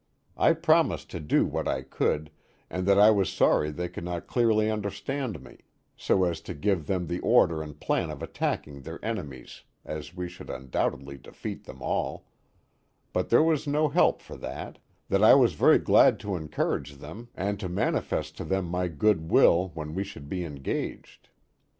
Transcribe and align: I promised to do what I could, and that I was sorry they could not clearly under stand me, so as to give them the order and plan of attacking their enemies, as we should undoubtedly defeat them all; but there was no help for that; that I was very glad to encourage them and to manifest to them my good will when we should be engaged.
I 0.35 0.53
promised 0.53 1.11
to 1.11 1.19
do 1.19 1.45
what 1.45 1.67
I 1.67 1.83
could, 1.83 2.31
and 2.71 2.87
that 2.87 2.97
I 2.97 3.11
was 3.11 3.31
sorry 3.31 3.69
they 3.69 3.87
could 3.87 4.03
not 4.03 4.25
clearly 4.25 4.67
under 4.67 4.89
stand 4.89 5.43
me, 5.43 5.59
so 5.95 6.23
as 6.23 6.41
to 6.41 6.55
give 6.55 6.87
them 6.87 7.05
the 7.05 7.19
order 7.19 7.61
and 7.61 7.79
plan 7.79 8.09
of 8.09 8.23
attacking 8.23 8.81
their 8.81 8.97
enemies, 9.05 9.61
as 9.85 10.15
we 10.15 10.27
should 10.27 10.49
undoubtedly 10.49 11.19
defeat 11.19 11.65
them 11.65 11.83
all; 11.83 12.25
but 13.13 13.29
there 13.29 13.43
was 13.43 13.67
no 13.67 13.89
help 13.89 14.23
for 14.23 14.37
that; 14.37 14.79
that 15.09 15.23
I 15.23 15.35
was 15.35 15.53
very 15.53 15.77
glad 15.77 16.19
to 16.21 16.35
encourage 16.35 16.93
them 16.95 17.29
and 17.35 17.59
to 17.59 17.69
manifest 17.69 18.35
to 18.37 18.43
them 18.43 18.65
my 18.65 18.87
good 18.87 19.29
will 19.29 19.69
when 19.75 19.93
we 19.93 20.03
should 20.03 20.27
be 20.27 20.43
engaged. 20.43 21.29